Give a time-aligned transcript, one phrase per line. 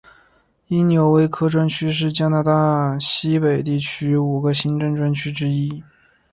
[0.65, 5.83] 因纽维克专区是加拿大西北地区五个行政专区之一。